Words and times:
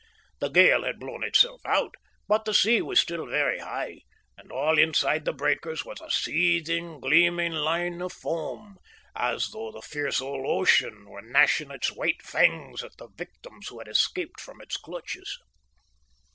The 0.39 0.49
gale 0.49 0.83
had 0.83 0.99
blown 0.99 1.23
itself 1.23 1.61
out, 1.63 1.93
but 2.27 2.45
the 2.45 2.55
sea 2.55 2.81
was 2.81 2.99
still 2.99 3.27
very 3.27 3.59
high, 3.59 3.99
and 4.35 4.51
all 4.51 4.79
inside 4.79 5.25
the 5.25 5.31
breakers 5.31 5.85
was 5.85 6.01
a 6.01 6.09
seething, 6.09 6.99
gleaming 6.99 7.51
line 7.51 8.01
of 8.01 8.11
foam, 8.11 8.77
as 9.15 9.49
though 9.49 9.71
the 9.71 9.83
fierce 9.83 10.19
old 10.19 10.47
ocean 10.47 11.07
were 11.07 11.21
gnashing 11.21 11.69
its 11.69 11.89
white 11.91 12.23
fangs 12.23 12.81
at 12.83 12.97
the 12.97 13.09
victims 13.09 13.67
who 13.67 13.77
had 13.77 13.87
escaped 13.87 14.41
from 14.41 14.59
its 14.59 14.75
clutches. 14.75 15.37